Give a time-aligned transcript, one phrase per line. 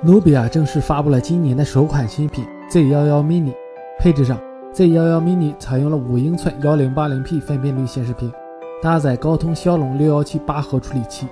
[0.00, 3.52] 努比亚正式发布了今年的首款新品 Z11 mini。
[3.98, 4.38] 配置上
[4.72, 8.32] ，Z11 mini 采用了五英寸 1080P 分辨率显示屏，
[8.80, 11.26] 搭载高通骁龙617八核处理器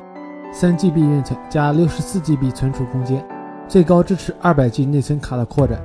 [0.53, 3.25] ，3GB 运存加 64GB 存储空间，
[3.69, 5.81] 最高支持 200G 内存卡的扩展。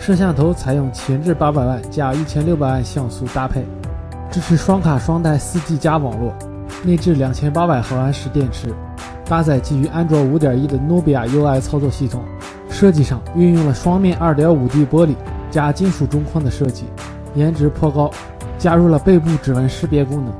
[0.00, 3.64] 摄像头采用前置800万加1600万像素搭配，
[4.28, 6.34] 支持双卡双待 4G 加网络，
[6.84, 8.74] 内置2800毫安时电池。
[9.26, 12.22] 搭载基于安卓5.1的努比亚 UI 操作系统，
[12.68, 15.14] 设计上运用了双面 2.5D 玻璃
[15.50, 16.84] 加金属中框的设计，
[17.34, 18.10] 颜值颇高，
[18.58, 20.34] 加入了背部指纹识别功能。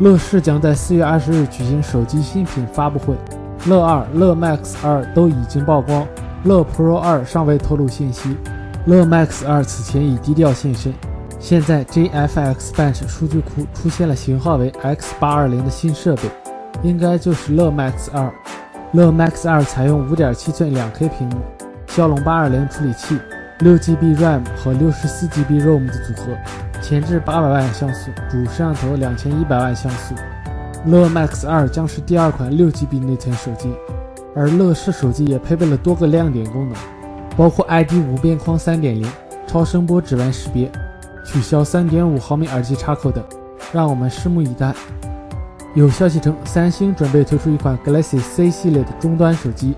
[0.00, 3.14] 乐视将在4月20日举行手机新品发布会，
[3.66, 6.04] 乐2、乐 Max 2都已经曝光，
[6.42, 8.36] 乐 Pro 2尚未透露信息。
[8.86, 10.92] 乐 Max 2此前已低调现身，
[11.48, 16.22] 现在 JFX Bench 数据库出现了型号为 X820 的新设备。
[16.82, 18.30] 应该就是乐 Max 2，
[18.94, 21.36] 乐 Max 2采用5.7寸两 K 屏幕，
[21.86, 23.16] 骁龙820处理器
[23.60, 26.36] ，6GB RAM 和 64GB ROM 的组合，
[26.82, 30.16] 前置800万像素，主摄像头2100万像素。
[30.86, 33.72] 乐 Max 2将是第二款 6GB 内存手机，
[34.34, 36.76] 而乐视手机也配备了多个亮点功能，
[37.36, 39.06] 包括 ID 无边框3.0、
[39.46, 40.68] 超声波指纹识别、
[41.26, 43.22] 取消3.5毫米耳机插口等，
[43.72, 44.72] 让我们拭目以待。
[45.74, 49.74] 有消息称，三星准备推出一款 Galaxy C 系列的终端手机。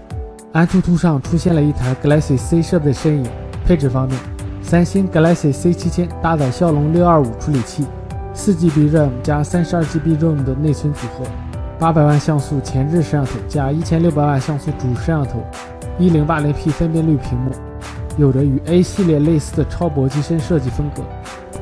[0.53, 3.31] 安兔兔上出现了一台 Galaxy C 设备的身影。
[3.67, 4.19] 配置方面，
[4.63, 7.85] 三星 Galaxy C 七千搭载骁龙六二五处理器
[8.35, 11.25] ，4GB RAM 加 32GB ROM 的内存组合
[11.81, 15.43] ，800万像素前置摄像头加1600万像素主摄像头
[15.99, 17.51] ，1080p 分辨率屏幕，
[18.17, 21.03] 有着与 A 系列类似的超薄机身设计风格。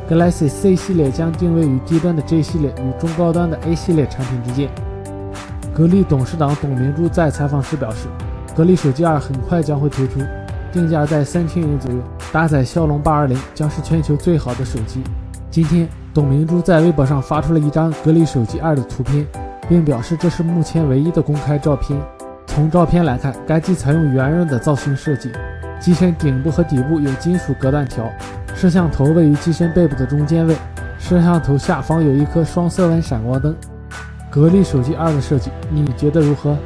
[0.08, 4.70] Galaxy C 系列将定位于低端的 G 系列与中高端的 A 系列产品之间。
[5.74, 8.06] 格力董事长董明珠在采访时表示，
[8.54, 10.20] 格力手机二很快将会推出，
[10.72, 11.98] 定价在三千元左右，
[12.32, 15.02] 搭载骁龙八二零，将是全球最好的手机。
[15.50, 19.26] 今天，董明珠在微博上发出了一张格力手机二的图片，
[19.68, 21.98] 并表示这是目前唯一的公开照片。
[22.46, 25.32] 从照片来看，该机采用圆润的造型设计，
[25.78, 28.10] 机身顶部和底部有金属隔断条。
[28.54, 30.56] 摄像头位于机身背部的中间位，
[30.98, 33.54] 摄像头下方有一颗双色温闪光灯。
[34.30, 36.56] 格力手机二的设计，你觉得如何？